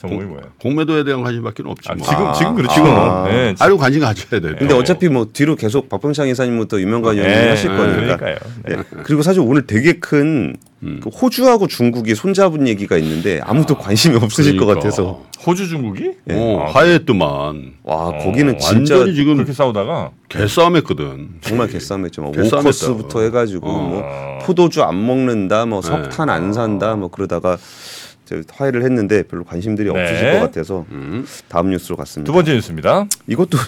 정국이 0.00 0.24
뭐야 0.26 0.42
공매도에 0.60 1.02
대한 1.04 1.22
관심밖에 1.22 1.62
없지 1.66 1.88
아, 1.90 1.94
뭐. 1.94 2.06
지금 2.06 2.26
아, 2.26 2.32
지금 2.32 2.54
그렇죠 2.54 2.84
아. 2.84 3.28
네, 3.28 3.54
아유 3.58 3.76
관심 3.76 4.00
가져야 4.00 4.40
돼. 4.40 4.54
근데 4.56 4.74
어차피 4.74 5.08
뭐 5.08 5.26
뒤로 5.32 5.56
계속 5.56 5.88
박병창 5.88 6.28
이사님부터 6.28 6.80
유명관 6.80 7.16
의원님 7.16 7.36
네, 7.36 7.48
하실 7.48 7.68
거니까. 7.76 8.16
그러니까요 8.16 8.36
네. 8.64 8.76
네. 8.76 8.82
그리고 9.02 9.22
사실 9.22 9.42
오늘 9.42 9.66
되게 9.66 9.94
큰 9.94 10.56
음. 10.84 11.00
그 11.02 11.08
호주하고 11.08 11.66
중국이 11.66 12.14
손잡은 12.14 12.68
얘기가 12.68 12.96
있는데 12.98 13.40
아무도 13.42 13.76
관심이 13.76 14.14
없으실 14.16 14.56
것 14.56 14.66
그러니까. 14.66 14.84
같아서 14.84 15.24
호주 15.44 15.66
중국이 15.66 16.12
어, 16.30 16.66
아, 16.66 16.72
화해했더만 16.72 17.72
와 17.82 17.96
어, 18.08 18.18
거기는 18.18 18.56
진짜 18.58 18.94
완전히 18.96 19.14
지금 19.16 19.34
그렇게 19.34 19.52
싸우다가 19.52 20.10
개싸움했거든. 20.28 21.28
정말 21.40 21.66
개싸움했죠. 21.68 22.22
막 22.22 22.32
개싸움했다. 22.32 22.58
오커스부터 22.58 23.22
해가지고 23.22 23.68
어. 23.68 23.82
뭐 23.82 24.38
포도주 24.42 24.82
안 24.82 25.04
먹는다, 25.04 25.66
뭐 25.66 25.82
석탄 25.82 26.30
안 26.30 26.52
산다, 26.52 26.94
뭐 26.94 27.08
그러다가 27.08 27.58
화해를 28.52 28.82
했는데 28.84 29.22
별로 29.22 29.44
관심들이 29.44 29.92
네. 29.92 30.00
없으실 30.00 30.32
것 30.32 30.40
같아서 30.40 30.86
음. 30.90 31.26
다음 31.48 31.70
뉴스로 31.70 31.96
갔습니다. 31.96 32.26
두 32.26 32.32
번째 32.34 32.54
뉴스입니다 32.54 33.06
이것도 33.26 33.58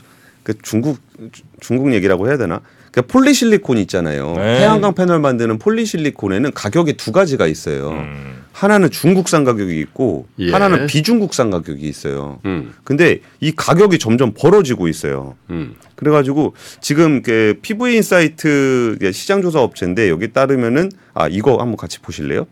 그 0.42 0.54
중국 0.62 0.98
주- 1.32 1.42
중국 1.60 1.92
얘기라고 1.92 2.28
해야 2.28 2.36
되나? 2.38 2.60
그러니까 2.90 3.12
폴리실리콘 3.12 3.78
있잖아요. 3.78 4.32
네. 4.36 4.58
태양광 4.58 4.94
패널 4.94 5.20
만드는 5.20 5.58
폴리실리콘에는 5.58 6.50
가격이 6.52 6.94
두 6.96 7.12
가지가 7.12 7.46
있어요. 7.46 7.90
음. 7.90 8.40
하나는 8.52 8.90
중국산 8.90 9.44
가격이 9.44 9.78
있고 9.80 10.26
예. 10.40 10.50
하나는 10.50 10.86
비중국산 10.88 11.50
가격이 11.50 11.86
있어요. 11.88 12.40
음. 12.46 12.72
근데 12.82 13.20
이 13.38 13.52
가격이 13.54 13.98
점점 14.00 14.32
벌어지고 14.36 14.88
있어요. 14.88 15.36
음. 15.50 15.76
그래가지고 15.94 16.54
지금 16.80 17.22
그 17.22 17.58
PV 17.62 17.88
Insights 17.88 18.98
시장 19.12 19.40
조사 19.40 19.60
업체인데 19.60 20.08
여기 20.10 20.32
따르면은 20.32 20.90
아 21.14 21.28
이거 21.28 21.52
한번 21.58 21.76
같이 21.76 22.00
보실래요? 22.00 22.46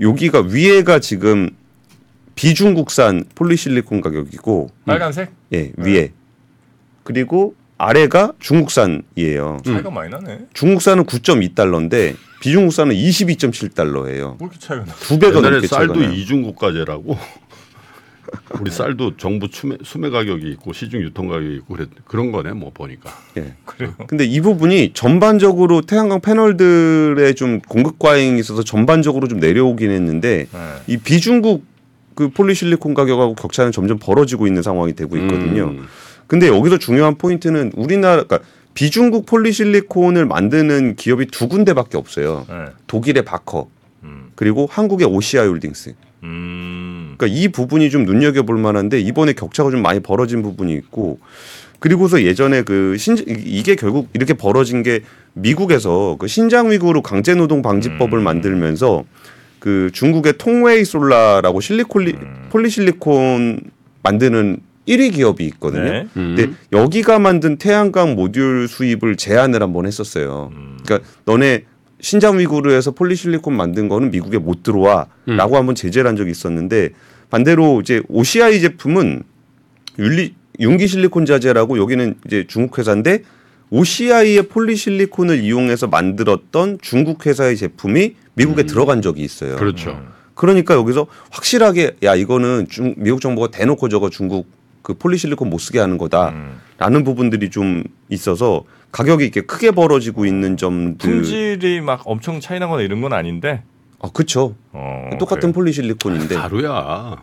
여기가 0.00 0.40
위에가 0.40 0.98
지금 0.98 1.50
비중국산 2.34 3.24
폴리실리콘 3.34 4.00
가격이고 4.00 4.70
빨간색 4.84 5.30
예 5.52 5.72
위에 5.76 6.12
그리고 7.02 7.54
아래가 7.78 8.32
중국산이에요. 8.40 9.60
차이가 9.64 9.90
많이 9.90 10.10
나네. 10.10 10.40
중국산은 10.54 11.04
9.2달러인데 11.04 12.16
비중국산은 12.40 12.94
22.7달러예요. 12.94 14.38
뭐 14.38 14.48
이렇게 14.48 14.58
차이가 14.58 14.84
나? 14.84 14.92
두 14.94 15.18
배가 15.18 15.38
옛날에 15.38 15.52
넘게 15.52 15.66
차이가 15.66 15.94
쌀도 15.94 16.00
나요. 16.00 16.12
이중국가제라고 16.12 17.18
우리 18.60 18.70
쌀도 18.70 19.16
정부 19.16 19.48
수매, 19.50 19.76
수매 19.82 20.10
가격이 20.10 20.48
있고 20.52 20.72
시중 20.72 21.02
유통 21.02 21.28
가격이 21.28 21.56
있고 21.56 21.74
그랬, 21.74 21.88
그런 22.04 22.32
거네 22.32 22.52
뭐 22.52 22.70
보니까 22.72 23.10
예. 23.36 23.54
그래요. 23.64 23.94
근데 24.06 24.24
이 24.24 24.40
부분이 24.40 24.92
전반적으로 24.94 25.80
태양광 25.80 26.20
패널들의 26.20 27.34
좀 27.34 27.60
공급 27.60 27.98
과잉이 27.98 28.38
있어서 28.40 28.62
전반적으로 28.62 29.28
좀 29.28 29.40
내려오긴 29.40 29.90
했는데 29.90 30.46
네. 30.52 30.58
이 30.86 30.96
비중국 30.96 31.64
그 32.14 32.30
폴리실리콘 32.30 32.94
가격하고 32.94 33.34
격차는 33.34 33.72
점점 33.72 33.98
벌어지고 33.98 34.46
있는 34.46 34.62
상황이 34.62 34.94
되고 34.94 35.16
있거든요. 35.18 35.64
음. 35.64 35.86
근데 36.26 36.48
여기서 36.48 36.78
중요한 36.78 37.16
포인트는 37.16 37.72
우리나라 37.76 38.24
그러니까 38.24 38.40
비중국 38.74 39.26
폴리실리콘을 39.26 40.26
만드는 40.26 40.96
기업이 40.96 41.26
두 41.26 41.48
군데밖에 41.48 41.96
없어요. 41.98 42.46
네. 42.48 42.54
독일의 42.86 43.24
바커 43.24 43.68
음. 44.04 44.30
그리고 44.34 44.66
한국의 44.70 45.06
OCI 45.06 45.44
홀딩스. 45.46 45.94
음. 46.22 46.85
그러니까 47.16 47.26
이 47.26 47.48
부분이 47.48 47.90
좀 47.90 48.04
눈여겨 48.04 48.42
볼 48.42 48.58
만한데 48.58 49.00
이번에 49.00 49.32
격차가 49.32 49.70
좀 49.70 49.82
많이 49.82 50.00
벌어진 50.00 50.42
부분이 50.42 50.72
있고 50.74 51.18
그리고서 51.78 52.22
예전에 52.22 52.62
그 52.62 52.96
신, 52.98 53.16
이게 53.26 53.76
결국 53.76 54.08
이렇게 54.14 54.34
벌어진 54.34 54.82
게 54.82 55.00
미국에서 55.34 56.16
그 56.18 56.26
신장 56.26 56.70
위구르 56.70 57.02
강제 57.02 57.34
노동 57.34 57.62
방지법을 57.62 58.18
음. 58.18 58.24
만들면서 58.24 59.04
그 59.58 59.90
중국의 59.92 60.38
통웨이 60.38 60.84
솔라라고 60.84 61.60
실리콜리 61.60 62.12
음. 62.12 62.46
폴리실리콘 62.50 63.60
만드는 64.02 64.58
1위 64.88 65.14
기업이 65.14 65.44
있거든요. 65.46 65.82
네. 65.82 66.06
음. 66.16 66.34
근데 66.36 66.52
여기가 66.72 67.18
만든 67.18 67.56
태양광 67.56 68.14
모듈 68.14 68.68
수입을 68.68 69.16
제한을 69.16 69.62
한번 69.62 69.86
했었어요. 69.86 70.50
음. 70.54 70.78
그러니까 70.84 71.08
너네 71.24 71.64
신장 72.00 72.38
위구르에서 72.38 72.90
폴리실리콘 72.90 73.56
만든 73.56 73.88
거는 73.88 74.10
미국에 74.10 74.38
못 74.38 74.62
들어와라고 74.62 75.08
음. 75.28 75.54
한번 75.54 75.74
제재를 75.74 76.08
한 76.08 76.16
적이 76.16 76.30
있었는데 76.30 76.90
반대로 77.30 77.80
이제 77.80 78.02
OCI 78.08 78.60
제품은 78.60 79.22
윤리 79.98 80.34
융기 80.60 80.86
실리콘 80.86 81.26
자재라고 81.26 81.78
여기는 81.78 82.16
이제 82.26 82.44
중국 82.48 82.78
회사인데 82.78 83.22
OCI의 83.70 84.42
폴리실리콘을 84.44 85.42
이용해서 85.42 85.88
만들었던 85.88 86.78
중국 86.80 87.26
회사의 87.26 87.56
제품이 87.56 88.14
미국에 88.34 88.62
들어간 88.64 89.02
적이 89.02 89.22
있어요. 89.22 89.56
그렇죠. 89.56 90.00
그러니까 90.34 90.74
여기서 90.74 91.06
확실하게 91.30 91.96
야 92.04 92.14
이거는 92.14 92.68
중, 92.68 92.94
미국 92.96 93.20
정부가 93.20 93.48
대놓고 93.48 93.88
저거 93.88 94.10
중국 94.10 94.46
그 94.86 94.94
폴리실리콘 94.94 95.50
못 95.50 95.58
쓰게 95.58 95.80
하는 95.80 95.98
거다라는 95.98 96.60
음. 96.80 97.02
부분들이 97.04 97.50
좀 97.50 97.82
있어서 98.08 98.62
가격이 98.92 99.24
이렇게 99.24 99.40
크게 99.40 99.72
벌어지고 99.72 100.26
있는 100.26 100.56
점들. 100.56 100.98
품질이 100.98 101.80
막 101.80 102.02
엄청 102.04 102.38
차이 102.38 102.60
나거나 102.60 102.82
이런 102.82 103.00
건 103.00 103.12
아닌데. 103.12 103.64
아 104.00 104.08
그렇죠. 104.14 104.54
어, 104.72 105.10
똑같은 105.18 105.40
그래요. 105.50 105.54
폴리실리콘인데. 105.54 106.36
가루야. 106.36 107.16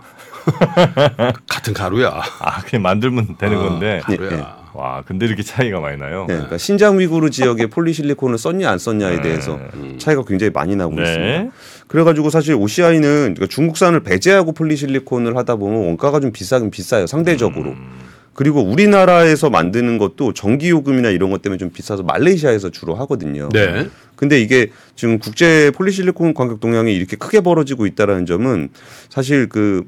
같은 1.48 1.74
가루야. 1.74 2.10
아 2.42 2.62
그냥 2.64 2.84
만들면 2.84 3.38
되는 3.38 3.58
어, 3.58 3.62
건데. 3.70 4.02
가루야. 4.04 4.63
와 4.74 5.04
근데 5.06 5.26
이렇게 5.26 5.44
차이가 5.44 5.80
많이 5.80 5.98
나요. 5.98 6.26
네, 6.28 6.36
그러니까 6.36 6.58
신장 6.58 7.00
위구르 7.00 7.30
지역에 7.30 7.68
폴리실리콘을 7.68 8.38
썼냐 8.38 8.70
안 8.70 8.80
썼냐에 8.80 9.22
대해서 9.22 9.60
음. 9.76 9.98
차이가 10.00 10.24
굉장히 10.24 10.52
많이 10.52 10.76
나고 10.76 10.96
네. 10.96 11.04
있습니다. 11.04 11.56
그래가지고 11.88 12.30
사실 12.30 12.56
OCI는 12.56 13.36
그러니까 13.36 13.48
중국산을 13.48 14.02
배제하고 14.02 14.54
폴리실리콘을 14.54 15.38
하다 15.38 15.58
보면 15.58 15.86
원가가 15.86 16.20
좀 16.20 16.32
비싸긴 16.32 16.72
비싸요 16.72 17.08
상대적으로. 17.08 17.72
음. 17.72 18.14
그리고 18.34 18.62
우리나라에서 18.62 19.52
만드는 19.52 20.00
것도 20.00 20.34
전기 20.34 20.70
요금이나 20.72 21.10
이런 21.10 21.30
것 21.30 21.42
때문에 21.44 21.60
좀 21.60 21.70
비싸서 21.70 22.02
말레이시아에서 22.04 22.72
주로 22.72 22.96
하거든요. 22.96 23.50
네. 23.50 23.88
근데 24.16 24.42
이게 24.42 24.72
지금 24.96 25.20
국제 25.20 25.72
폴리실리콘 25.76 26.34
가격 26.34 26.60
동향이 26.60 26.96
이렇게 26.96 27.16
크게 27.16 27.42
벌어지고 27.42 27.86
있다라는 27.86 28.26
점은 28.26 28.70
사실 29.10 29.50
그 29.50 29.84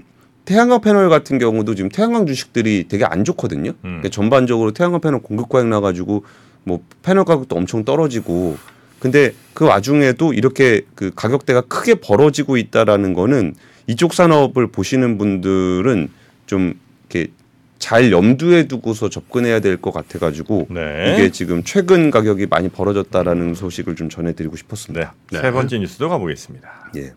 태양광 0.46 0.82
패널 0.82 1.10
같은 1.10 1.38
경우도 1.40 1.76
지금 1.76 1.90
태양광 1.90 2.26
주식들이 2.26 2.88
되게 2.88 3.04
안 3.06 3.24
좋거든요. 3.24 3.72
음. 3.72 3.76
그러니까 3.82 4.10
전반적으로 4.10 4.72
태양광 4.72 5.02
패널 5.02 5.22
공급 5.22 5.50
과잉 5.50 5.70
나가지고 5.70 6.24
뭐 6.64 6.80
패널 7.04 7.26
가격도 7.26 7.56
엄청 7.56 7.84
떨어지고 7.84 8.58
근데 9.00 9.34
그 9.54 9.66
와중에도 9.66 10.34
이렇게 10.34 10.82
그 10.96 11.12
가격대가 11.16 11.62
크게 11.62 11.96
벌어지고 11.96 12.58
있다라는 12.58 13.14
거는 13.14 13.56
이쪽 13.88 14.14
산업을 14.14 14.68
보시는 14.68 15.18
분들은 15.18 16.10
좀 16.48 16.74
이렇게 17.10 17.32
잘 17.78 18.12
염두에 18.12 18.68
두고서 18.68 19.10
접근해야 19.10 19.60
될 19.60 19.78
것 19.78 19.94
같아가지고 19.94 20.68
네. 20.72 21.14
이게 21.14 21.30
지금 21.32 21.62
최근 21.64 22.10
가격이 22.10 22.48
많이 22.48 22.70
벌어졌다라는 22.70 23.54
소식을 23.54 23.96
좀 23.96 24.10
전해드리고 24.10 24.56
싶었습니다. 24.56 25.14
네. 25.32 25.38
네. 25.38 25.42
세 25.42 25.52
번째 25.52 25.78
뉴스도 25.80 26.10
가보겠습니다. 26.10 26.92
예. 26.98 27.14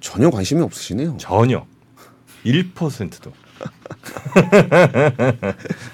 전혀 0.00 0.30
관심이 0.30 0.60
없으시네요. 0.62 1.16
전혀 1.18 1.64
1%도 2.44 3.32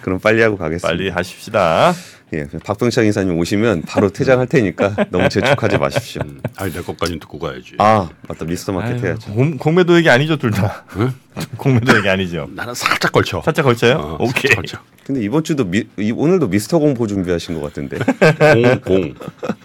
그럼 0.03 0.19
빨리 0.21 0.43
하고 0.43 0.57
가겠습니다. 0.57 0.89
빨리 0.89 1.09
하십시다. 1.11 1.93
예, 2.33 2.47
박병창 2.65 3.07
이사님 3.07 3.37
오시면 3.39 3.83
바로 3.83 4.09
퇴장할 4.11 4.47
테니까 4.47 4.95
너무 5.11 5.29
재촉하지 5.29 5.79
마십시오. 5.79 6.23
음. 6.25 6.41
아니 6.57 6.73
내 6.73 6.81
것까지 6.81 7.19
듣고 7.19 7.39
가야지. 7.41 7.75
아 7.79 8.09
맞다 8.29 8.45
미스터 8.45 8.73
마켓 8.73 8.95
아유, 8.95 9.07
해야죠. 9.07 9.33
공, 9.33 9.57
공매도 9.59 9.97
얘기 9.97 10.09
아니죠 10.09 10.37
둘 10.37 10.53
다. 10.53 10.85
공매도 11.57 11.95
얘기 11.99 12.09
아니죠. 12.09 12.49
나는 12.55 12.75
살짝 12.75 13.11
걸쳐. 13.13 13.43
살짝 13.45 13.65
걸쳐요? 13.65 13.95
어, 13.97 14.15
오케이. 14.21 14.53
살짝 14.53 14.57
걸쳐. 14.57 14.79
근데 15.05 15.23
이번 15.25 15.43
주도 15.43 15.65
미, 15.65 15.85
이, 15.99 16.13
오늘도 16.13 16.49
미스터 16.49 16.79
공포 16.79 17.09
준비하신 17.09 17.61
것 17.61 17.63
같은데 17.63 17.99
공, 17.99 18.81
공. 18.81 19.15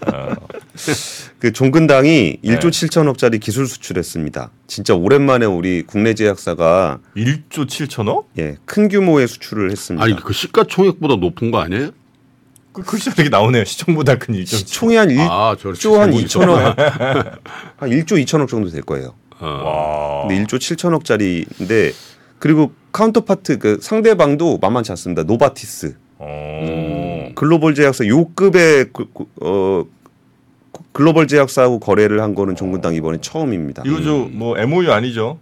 그 1.38 1.52
종근당이 1.52 2.38
네. 2.42 2.56
1조 2.58 2.70
7천억짜리 2.70 3.38
기술 3.40 3.68
수출했습니다. 3.68 4.50
진짜 4.66 4.94
오랜만에 4.94 5.46
우리 5.46 5.82
국내 5.82 6.14
제약사가 6.14 6.98
1조 7.16 7.66
7천억? 7.66 8.24
예, 8.38 8.56
큰 8.64 8.88
규모의 8.88 9.28
수출을 9.28 9.70
했습니다. 9.70 10.04
아니 10.04 10.16
그 10.16 10.32
시가총액보다 10.32 11.16
높은 11.16 11.52
거 11.52 11.60
아니에요? 11.60 11.90
그 12.76 12.82
글씨가 12.82 13.14
이렇게 13.16 13.30
나오네요. 13.30 13.64
시총보다 13.64 14.18
큰 14.18 14.34
1조. 14.34 14.66
총이 14.66 14.96
한 14.96 15.10
1, 15.10 15.18
아, 15.20 15.48
한 15.48 15.56
재고 15.56 15.96
2천억, 15.96 16.76
한 16.76 17.90
1조 17.90 18.22
2천억 18.22 18.48
정도 18.48 18.68
될 18.68 18.82
거예요. 18.82 19.14
어. 19.40 19.46
와. 19.46 20.28
근데 20.28 20.44
1조 20.44 20.58
7천억짜리인데 20.58 21.94
그리고 22.38 22.72
counterpart 22.92 23.58
그 23.58 23.78
상대방도 23.80 24.58
만만치 24.58 24.92
않습니다. 24.92 25.22
노바티스 25.22 25.96
어. 26.18 27.30
글로벌 27.34 27.74
제약사 27.74 28.06
요 28.08 28.28
급의 28.34 28.90
그, 28.92 29.06
그, 29.14 29.24
어 29.40 29.84
글로벌 30.92 31.28
제약사하고 31.28 31.78
거래를 31.78 32.20
한 32.20 32.34
거는 32.34 32.56
종근당 32.56 32.94
이번에 32.94 33.18
처음입니다. 33.22 33.84
이거 33.86 34.02
저뭐 34.02 34.58
MOU 34.58 34.92
아니죠? 34.92 35.38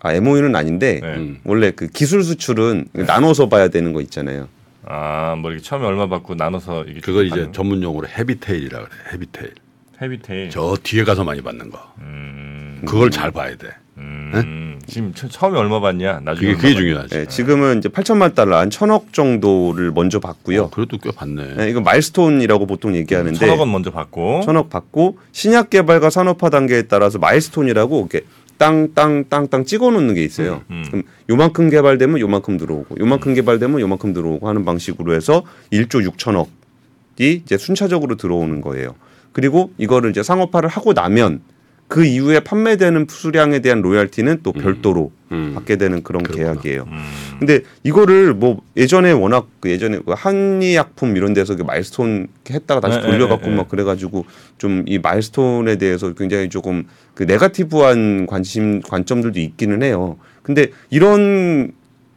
아 0.00 0.12
MOU는 0.12 0.56
아닌데 0.56 0.98
네. 1.00 1.14
음. 1.14 1.40
원래 1.44 1.70
그 1.70 1.86
기술 1.86 2.24
수출은 2.24 2.88
나눠서 2.92 3.48
봐야 3.48 3.68
되는 3.68 3.92
거 3.92 4.00
있잖아요. 4.00 4.48
아, 4.86 5.36
뭐 5.38 5.50
이렇게 5.50 5.64
처음에 5.64 5.86
얼마 5.86 6.06
받고 6.08 6.34
나눠서 6.34 6.84
이게 6.84 7.00
그걸 7.00 7.26
이제 7.26 7.48
전문 7.52 7.82
용어로 7.82 8.06
헤비테일이라 8.08 8.78
그래. 8.78 8.90
헤비테일. 9.12 9.54
헤비테일. 10.02 10.50
저 10.50 10.76
뒤에 10.82 11.04
가서 11.04 11.24
많이 11.24 11.40
받는 11.40 11.70
거. 11.70 11.78
음. 12.00 12.82
그걸 12.84 13.10
잘 13.10 13.30
봐야 13.30 13.56
돼. 13.56 13.68
음. 13.96 14.80
지금 14.86 15.14
처, 15.14 15.28
처음에 15.28 15.58
얼마 15.58 15.80
받냐? 15.80 16.20
나중에 16.24 16.52
그게 16.52 16.60
그게 16.60 16.74
중요하지. 16.74 17.14
네, 17.14 17.26
지금은 17.26 17.78
이제 17.78 17.88
8천만 17.88 18.34
달러 18.34 18.58
한 18.58 18.68
천억 18.68 19.12
정도를 19.12 19.92
먼저 19.92 20.18
받고요. 20.20 20.64
어, 20.64 20.70
그래도 20.70 20.98
꽤 20.98 21.10
받네. 21.10 21.54
네, 21.54 21.70
이거 21.70 21.80
마일스톤이라고 21.80 22.66
보통? 22.66 22.94
얘기하는데 22.96 23.38
천억 23.38 23.60
원 23.60 23.70
먼저 23.72 23.90
받고. 23.90 24.42
천억 24.44 24.68
받고 24.68 25.18
신약 25.32 25.70
개발과 25.70 26.10
산업화 26.10 26.50
단계에 26.50 26.82
따라서 26.82 27.18
마일스톤이라고 27.18 27.98
이렇게 28.10 28.26
땅땅땅땅 28.58 29.64
찍어 29.64 29.90
놓는 29.90 30.14
게 30.14 30.24
있어요. 30.24 30.62
음. 30.70 30.84
그럼 30.86 31.02
요만큼 31.28 31.70
개발되면 31.70 32.20
요만큼 32.20 32.56
들어오고 32.56 32.96
요만큼 32.98 33.34
개발되면 33.34 33.80
요만큼 33.80 34.12
들어오고 34.12 34.48
하는 34.48 34.64
방식으로 34.64 35.14
해서 35.14 35.44
1조 35.72 36.08
6천억이 36.10 37.42
이제 37.42 37.56
순차적으로 37.56 38.16
들어오는 38.16 38.60
거예요. 38.60 38.94
그리고 39.32 39.72
이거를 39.78 40.10
이제 40.10 40.22
상업화를 40.22 40.68
하고 40.68 40.92
나면 40.92 41.40
그 41.86 42.04
이후에 42.04 42.40
판매되는 42.40 43.06
수량에 43.08 43.60
대한 43.60 43.82
로열티는 43.82 44.40
또 44.42 44.52
별도로 44.52 45.12
음. 45.32 45.52
받게 45.54 45.76
되는 45.76 46.02
그런 46.02 46.22
그렇구나. 46.22 46.54
계약이에요. 46.54 46.84
음. 46.88 47.02
근데 47.38 47.60
이거를 47.82 48.34
뭐 48.34 48.62
예전에 48.76 49.12
워낙 49.12 49.46
그 49.60 49.70
예전에 49.70 49.98
그 50.04 50.12
한의약품 50.16 51.16
이런 51.16 51.34
데서 51.34 51.56
그 51.56 51.62
마일스톤 51.62 52.28
했다가 52.48 52.80
다시 52.80 52.98
네, 53.00 53.06
돌려갖고 53.06 53.44
네, 53.46 53.50
네. 53.50 53.56
막 53.56 53.68
그래가지고 53.68 54.24
좀 54.58 54.84
이 54.86 54.98
마일스톤에 54.98 55.76
대해서 55.76 56.12
굉장히 56.14 56.48
조금 56.48 56.84
그 57.14 57.22
네가티브한 57.24 58.26
관심 58.26 58.80
관점들도 58.80 59.38
있기는 59.40 59.82
해요. 59.82 60.16
근데 60.42 60.68
이런 60.90 61.72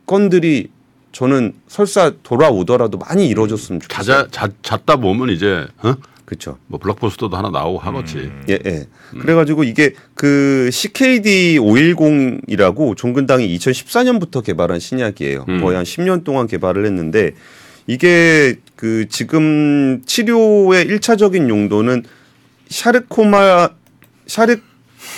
건들이 0.06 0.70
저는 1.12 1.54
설사 1.68 2.12
돌아오더라도 2.24 2.98
많이 2.98 3.28
이루어졌으면 3.28 3.82
좋겠어요. 3.82 4.28
자자 4.28 4.28
자, 4.32 4.50
잤다 4.62 4.98
보면 4.98 5.30
이제 5.30 5.66
어? 5.84 5.96
그렇죠. 6.28 6.58
뭐 6.68 6.78
블록버스터도 6.78 7.38
하나 7.38 7.50
나오고 7.50 7.80
하겠지. 7.80 8.18
음. 8.18 8.44
예, 8.50 8.60
예. 8.66 8.86
그래가지고 9.18 9.64
이게 9.64 9.94
그 10.14 10.70
CKD 10.74 11.58
510이라고 11.58 12.98
종근당이 12.98 13.58
2014년부터 13.58 14.44
개발한 14.44 14.82
신약이에요. 14.82 15.46
음. 15.48 15.62
거의 15.62 15.78
한 15.78 15.86
10년 15.86 16.26
동안 16.26 16.46
개발을 16.46 16.86
했는데 16.86 17.32
이게 17.88 18.58
그 18.76 19.08
지금 19.08 20.02
치료의 20.06 20.88
1차적인 20.88 21.48
용도는 21.48 22.04
샤르코마 22.68 23.70
샤르 24.26 24.58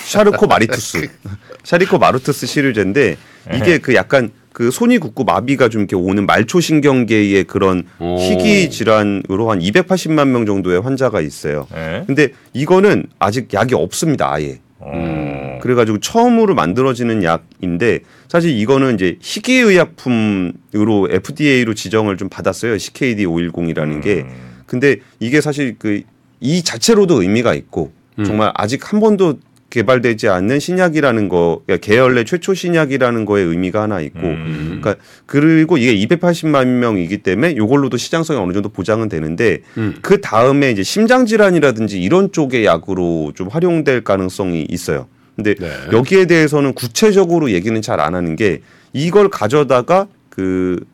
샤르코 0.04 0.46
마리투스 0.46 1.08
샤리코 1.64 1.98
마르투스 1.98 2.46
시리즈인데 2.46 3.16
이게 3.52 3.78
그 3.78 3.96
약간 3.96 4.30
그 4.52 4.70
손이 4.70 4.98
굳고 4.98 5.24
마비가 5.24 5.68
좀 5.68 5.82
이렇게 5.82 5.96
오는 5.96 6.26
말초 6.26 6.60
신경계의 6.60 7.44
그런 7.44 7.84
오. 7.98 8.16
희귀 8.18 8.70
질환으로 8.70 9.50
한 9.50 9.60
280만 9.60 10.28
명 10.28 10.46
정도의 10.46 10.80
환자가 10.80 11.20
있어요. 11.20 11.66
네. 11.72 12.04
근데 12.06 12.28
이거는 12.52 13.06
아직 13.18 13.52
약이 13.54 13.74
없습니다, 13.74 14.32
아예. 14.32 14.60
어. 14.78 15.58
그래가지고 15.62 15.98
처음으로 15.98 16.54
만들어지는 16.54 17.22
약인데 17.22 18.00
사실 18.28 18.50
이거는 18.56 18.94
이제 18.94 19.18
희귀의약품으로 19.20 21.08
FDA로 21.10 21.74
지정을 21.74 22.16
좀 22.16 22.28
받았어요. 22.28 22.78
CKD 22.78 23.26
510이라는 23.26 24.02
게. 24.02 24.24
근데 24.66 24.96
이게 25.20 25.40
사실 25.40 25.76
그 25.78 26.02
이 26.40 26.62
자체로도 26.62 27.22
의미가 27.22 27.54
있고 27.54 27.92
정말 28.24 28.50
아직 28.54 28.92
한 28.92 29.00
번도 29.00 29.38
개발되지 29.70 30.28
않는 30.28 30.58
신약이라는 30.58 31.28
거, 31.28 31.62
그러니까 31.64 31.86
계열내 31.86 32.24
최초 32.24 32.54
신약이라는 32.54 33.24
거에 33.24 33.42
의미가 33.42 33.82
하나 33.82 34.00
있고, 34.00 34.20
음. 34.20 34.78
그러니까 34.80 35.02
그리고 35.26 35.78
이게 35.78 35.94
280만 36.06 36.66
명이기 36.66 37.18
때문에 37.18 37.52
이걸로도 37.52 37.96
시장성이 37.96 38.40
어느 38.40 38.52
정도 38.52 38.68
보장은 38.68 39.08
되는데 39.08 39.60
음. 39.78 39.96
그 40.02 40.20
다음에 40.20 40.70
이제 40.70 40.82
심장 40.82 41.24
질환이라든지 41.24 42.00
이런 42.00 42.32
쪽의 42.32 42.64
약으로 42.64 43.32
좀 43.34 43.48
활용될 43.48 44.02
가능성이 44.02 44.66
있어요. 44.68 45.06
근데 45.36 45.54
네. 45.54 45.70
여기에 45.92 46.26
대해서는 46.26 46.74
구체적으로 46.74 47.50
얘기는 47.52 47.80
잘 47.80 48.00
안 48.00 48.14
하는 48.14 48.34
게 48.36 48.60
이걸 48.92 49.30
가져다가 49.30 50.08
그 50.28 50.84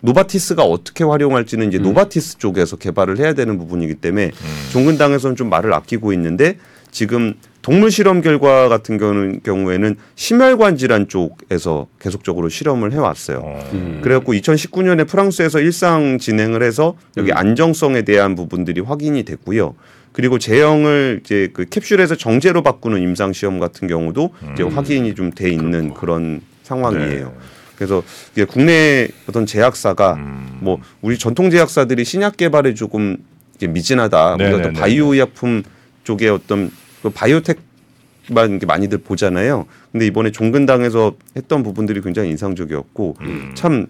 노바티스가 0.00 0.62
어떻게 0.62 1.04
활용할지는 1.04 1.68
이제 1.68 1.78
노바티스 1.78 2.38
쪽에서 2.38 2.76
개발을 2.76 3.18
해야 3.18 3.34
되는 3.34 3.58
부분이기 3.58 3.96
때문에 3.96 4.30
종근당에서는 4.72 5.36
좀 5.36 5.50
말을 5.50 5.74
아끼고 5.74 6.12
있는데 6.14 6.56
지금 6.90 7.34
동물 7.62 7.90
실험 7.90 8.22
결과 8.22 8.68
같은 8.68 8.96
경우는 8.96 9.40
경우에는 9.42 9.96
심혈관 10.14 10.76
질환 10.76 11.08
쪽에서 11.08 11.88
계속적으로 12.00 12.48
실험을 12.48 12.92
해왔어요. 12.92 13.42
음. 13.72 14.00
그래갖고 14.02 14.32
2019년에 14.32 15.06
프랑스에서 15.06 15.60
1상 15.60 16.18
진행을 16.18 16.62
해서 16.62 16.96
여기 17.16 17.32
안정성에 17.32 18.02
대한 18.02 18.34
부분들이 18.34 18.80
확인이 18.80 19.24
됐고요. 19.24 19.74
그리고 20.12 20.38
제형을 20.38 21.20
이제 21.24 21.50
그 21.52 21.66
캡슐에서 21.66 22.16
정제로 22.16 22.62
바꾸는 22.62 23.00
임상 23.02 23.32
시험 23.32 23.60
같은 23.60 23.86
경우도 23.88 24.30
이제 24.54 24.62
확인이 24.62 25.14
좀 25.14 25.30
돼 25.30 25.50
있는 25.50 25.94
그런 25.94 26.40
상황이에요. 26.64 27.26
네. 27.26 27.34
그래서 27.76 28.02
국내 28.48 29.08
어떤 29.28 29.46
제약사가 29.46 30.14
음. 30.14 30.58
뭐 30.60 30.78
우리 31.00 31.16
전통 31.16 31.50
제약사들이 31.50 32.04
신약 32.04 32.36
개발에 32.36 32.74
조금 32.74 33.18
이제 33.54 33.66
미진하다. 33.66 34.34
우리가 34.34 34.62
또. 34.62 34.72
바이오 34.72 35.14
의약품 35.14 35.62
쪽에 36.04 36.28
어떤 36.28 36.70
그 37.02 37.10
바이오텍만 37.10 38.50
이렇게 38.50 38.66
많이들 38.66 38.98
보잖아요. 38.98 39.66
근데 39.92 40.06
이번에 40.06 40.30
종근당에서 40.30 41.16
했던 41.36 41.62
부분들이 41.62 42.00
굉장히 42.00 42.30
인상적이었고 42.30 43.16
음. 43.20 43.52
참 43.54 43.86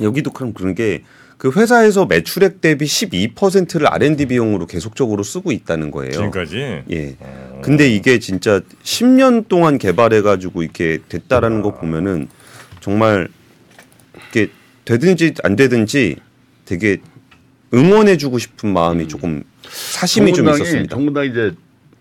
여기도 0.00 0.32
그럼 0.32 0.52
그런 0.52 0.74
게 0.74 1.02
그 1.40 1.50
회사에서 1.58 2.04
매출액 2.04 2.60
대비 2.60 2.84
12%를 2.84 3.86
R&D 3.86 4.26
비용으로 4.26 4.66
계속적으로 4.66 5.22
쓰고 5.22 5.52
있다는 5.52 5.90
거예요. 5.90 6.12
지금까지. 6.12 6.82
예. 6.90 7.16
근데 7.62 7.88
이게 7.88 8.18
진짜 8.18 8.60
10년 8.82 9.48
동안 9.48 9.78
개발해 9.78 10.20
가지고 10.20 10.62
이렇게 10.62 10.98
됐다라는 11.08 11.62
거 11.62 11.72
보면은 11.74 12.28
정말 12.80 13.28
이게 14.28 14.50
되든지 14.84 15.36
안 15.42 15.56
되든지 15.56 16.16
되게 16.66 16.98
응원해 17.72 18.18
주고 18.18 18.38
싶은 18.38 18.74
마음이 18.74 19.08
조금 19.08 19.42
사심이 19.66 20.34
좀 20.34 20.46
있었습니다. 20.46 20.94
정문당 20.94 21.24
이제 21.24 21.52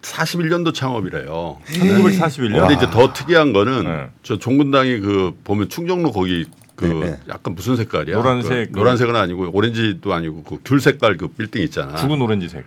41년도 0.02 0.74
창업이래요. 0.74 1.58
1941년. 1.66 2.60
근데 2.68 2.74
이제 2.76 2.90
더 2.90 3.12
특이한 3.14 3.54
거는 3.54 3.84
네. 3.84 4.10
저 4.24 4.38
종군당이 4.38 5.00
그 5.00 5.38
보면 5.44 5.70
충정로 5.70 6.12
거기 6.12 6.46
그 6.76 6.86
네, 6.86 7.00
네. 7.12 7.20
약간 7.28 7.56
무슨 7.56 7.76
색깔이야? 7.76 8.16
노란색 8.16 8.72
그 8.72 8.80
노란색은 8.80 9.16
아니고 9.16 9.50
오렌지도 9.52 10.14
아니고 10.14 10.44
그 10.44 10.58
귤 10.64 10.80
색깔 10.80 11.18
그 11.18 11.28
빌딩 11.28 11.62
있잖아. 11.64 11.96
죽은 11.98 12.22
오렌지색. 12.22 12.64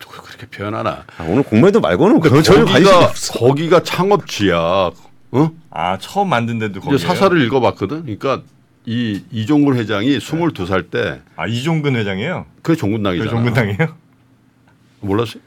또 0.00 0.08
그렇게 0.10 0.46
표현하나? 0.46 1.04
아, 1.18 1.24
오늘 1.24 1.42
공매도 1.44 1.80
말고는 1.80 2.18
그런 2.20 2.42
전혀 2.42 2.64
관심이 2.64 2.84
거기가 2.90 3.04
없어. 3.06 3.38
거기가 3.38 3.82
창업지야. 3.84 4.58
어? 4.58 5.50
아 5.70 5.98
처음 5.98 6.28
만든 6.30 6.58
데도 6.58 6.80
거기. 6.80 6.98
사설을 6.98 7.40
읽어봤거든. 7.42 8.02
그러니까 8.02 8.42
이 8.86 9.22
이종근 9.30 9.76
회장이 9.76 10.18
22살 10.18 10.90
때 10.90 11.20
아 11.36 11.46
이종근 11.46 11.94
회장이에요. 11.96 12.46
그게 12.62 12.74
그 12.74 12.76
종군당이잖아. 12.76 13.30
종근당이에요? 13.30 13.94
몰랐어요? 15.00 15.40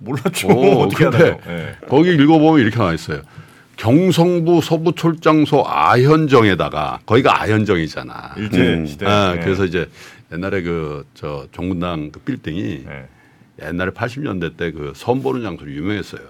몰랐죠. 0.00 0.48
오, 0.48 0.80
어떻게 0.82 1.04
근데 1.04 1.16
알아요? 1.18 1.38
예. 1.48 1.76
거기 1.88 2.10
읽어보면 2.14 2.60
이렇게 2.60 2.76
나와 2.76 2.92
있어요. 2.92 3.22
경성부 3.76 4.60
서부철장소 4.60 5.64
아현정에다가 5.66 7.00
거기가 7.06 7.40
아현정이잖아. 7.42 8.34
일제 8.36 8.58
음. 8.74 8.86
시대. 8.86 9.06
아, 9.06 9.34
예. 9.36 9.40
그래서 9.40 9.64
이제 9.64 9.88
옛날에 10.32 10.62
그저 10.62 11.46
종군당 11.52 12.10
그 12.12 12.20
빌딩이 12.20 12.84
예. 12.88 13.08
옛날에 13.66 13.90
80년대 13.90 14.56
때 14.56 14.70
그 14.72 14.92
선 14.94 15.22
보는 15.22 15.42
장소로 15.42 15.70
유명했어요. 15.70 16.22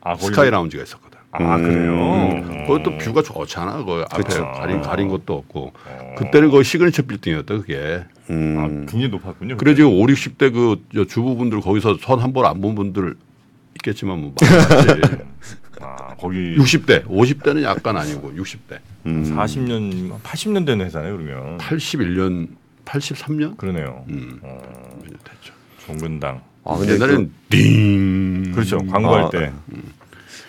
아 0.00 0.16
스카이 0.16 0.50
라운지가 0.50 0.82
있었거든. 0.82 1.18
아 1.32 1.56
그래요. 1.56 1.92
음. 1.94 2.66
또 2.84 2.96
view가 2.98 3.22
좋잖아. 3.22 3.82
거기 3.84 4.02
앞에 4.10 4.22
그쵸. 4.22 4.44
가린 4.52 4.80
가린 4.82 5.08
것도 5.08 5.34
없고. 5.34 5.72
그때는 6.18 6.50
거기 6.50 6.62
시그니처 6.64 7.02
빌딩이었다 7.02 7.56
그게. 7.58 8.04
음. 8.30 8.56
아, 8.58 8.68
굉장히 8.90 9.08
높았군요. 9.08 9.56
그래 9.56 9.74
지금 9.74 9.90
5, 9.92 10.06
60대 10.06 10.52
그저 10.52 11.04
주부분들 11.06 11.60
거기서 11.60 11.96
선 12.00 12.20
한 12.20 12.32
번 12.32 12.44
안 12.46 12.60
본 12.60 12.74
분들 12.74 13.14
있겠지만 13.76 14.20
뭐 14.20 14.34
많지. 14.40 15.00
아, 15.80 16.14
거기 16.16 16.54
60대, 16.56 17.04
50대는 17.06 17.62
약간 17.64 17.96
아니고 17.96 18.32
60대. 18.36 18.78
음. 19.06 19.24
40년, 19.36 20.20
80년 20.22 20.64
된 20.64 20.80
회사네요, 20.80 21.16
그러면. 21.16 21.58
81년, 21.58 22.48
83년? 22.84 23.56
그러네요. 23.56 24.04
음. 24.08 24.38
어, 24.42 24.60
됐죠. 25.24 25.52
종근당. 25.86 26.40
아, 26.64 26.76
근데 26.76 26.92
옛날엔 26.94 27.32
띵. 27.50 28.52
그렇죠. 28.52 28.78
광고할 28.86 29.22
아, 29.24 29.30
때. 29.30 29.52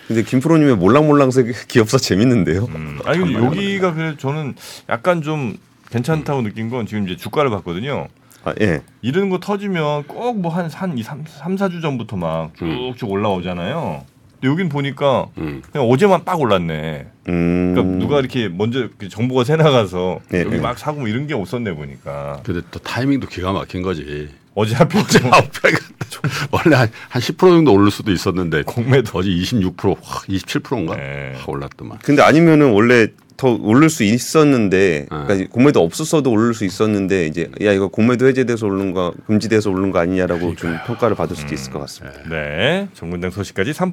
근데 0.06 0.22
김프로님의 0.22 0.76
몰랑몰랑색 0.76 1.46
기업사 1.68 1.98
재밌는데요. 1.98 2.64
음. 2.74 2.98
아니 3.04 3.34
여기가 3.34 3.94
그래 3.94 4.14
저는 4.18 4.54
약간 4.88 5.22
좀 5.22 5.56
괜찮다고 5.90 6.42
느낀 6.42 6.70
건 6.70 6.86
지금 6.86 7.04
이제 7.04 7.16
주가를 7.16 7.50
봤거든요. 7.50 8.08
아, 8.44 8.52
예. 8.60 8.82
이런 9.00 9.30
거 9.30 9.38
터지면 9.40 10.04
꼭 10.06 10.36
뭐 10.36 10.52
한한 10.52 10.68
3, 10.68 10.96
3, 11.02 11.24
4주 11.56 11.80
전부터 11.80 12.16
막 12.16 12.50
쭉쭉 12.56 13.10
올라오잖아요. 13.10 14.04
근데 14.44 14.48
여긴 14.50 14.68
보니까 14.68 15.28
음. 15.38 15.62
그냥 15.72 15.88
어제만 15.88 16.24
빡 16.24 16.38
올랐네. 16.38 17.06
음. 17.28 17.72
그러니까 17.74 17.98
누가 17.98 18.18
이렇게 18.20 18.48
먼저 18.48 18.88
정보가 19.08 19.44
새 19.44 19.56
나가서 19.56 20.20
네, 20.28 20.40
여기 20.42 20.56
네. 20.56 20.60
막 20.60 20.78
사고 20.78 21.00
뭐 21.00 21.08
이런 21.08 21.26
게 21.26 21.32
없었네 21.32 21.74
보니까 21.74 22.40
근데 22.44 22.60
또 22.70 22.78
타이밍도 22.78 23.28
기가 23.28 23.52
막힌 23.52 23.80
거지. 23.80 24.28
어제 24.54 24.74
하필 24.76 25.04
좀 25.08 25.32
아웃백은 25.32 25.78
원래 26.52 26.76
한, 26.76 26.88
한 27.08 27.22
10% 27.22 27.38
정도 27.38 27.72
오를 27.72 27.90
수도 27.90 28.12
있었는데 28.12 28.62
공매도. 28.64 29.18
어제 29.18 29.30
26%, 29.30 29.96
확 30.02 30.26
27%인가 30.26 30.94
네. 30.94 31.32
확 31.36 31.48
올랐더만. 31.48 31.98
근데 32.04 32.22
아니면은 32.22 32.70
원래 32.70 33.08
더 33.36 33.48
오를 33.48 33.88
수 33.88 34.04
있었는데 34.04 35.06
어. 35.10 35.24
그러니까 35.26 35.50
공매도 35.50 35.82
없었어도 35.82 36.30
오를 36.30 36.54
수 36.54 36.64
있었는데 36.64 37.26
이제 37.26 37.50
야 37.62 37.72
이거 37.72 37.88
공매도 37.88 38.28
해제돼서 38.28 38.66
오른 38.66 38.92
거 38.92 39.12
금지돼서 39.26 39.70
오른 39.70 39.90
거 39.90 39.98
아니냐라고 39.98 40.54
좀 40.54 40.76
평가를 40.86 41.16
받을 41.16 41.34
수도 41.34 41.54
있을 41.54 41.72
것 41.72 41.80
같습니다. 41.80 42.28
네 42.28 42.88
정문당 42.94 43.30
소식까지 43.30 43.72
3 43.72 43.92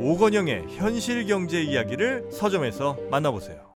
오건영의 0.00 0.64
현실 0.76 1.26
경제 1.26 1.60
이야기를 1.60 2.32
서점에서 2.32 2.96
만나보세요. 3.10 3.69